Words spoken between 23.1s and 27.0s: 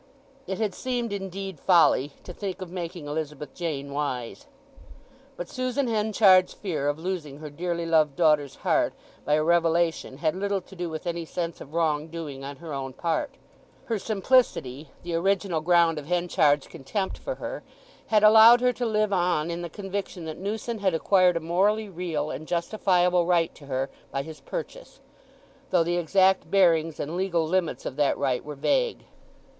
right to her by his purchase—though the exact bearings